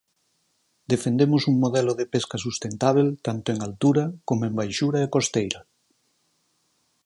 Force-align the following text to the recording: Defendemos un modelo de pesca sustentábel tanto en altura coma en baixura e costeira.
Defendemos 0.93 1.41
un 1.51 1.55
modelo 1.63 1.91
de 1.99 2.05
pesca 2.13 2.37
sustentábel 2.45 3.07
tanto 3.27 3.47
en 3.53 3.59
altura 3.67 4.03
coma 4.27 4.45
en 4.49 4.57
baixura 4.59 4.97
e 5.05 5.11
costeira. 5.15 5.59